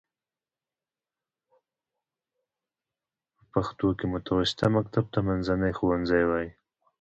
په 3.35 3.43
پښتو 3.53 3.87
کې 3.97 4.05
متوسطه 4.13 4.65
مکتب 4.77 5.05
ته 5.13 5.19
منځنی 5.27 5.71
ښوونځی 5.77 6.23
وايي. 6.29 6.49